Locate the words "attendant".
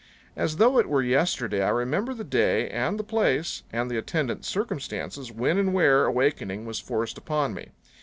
3.99-4.45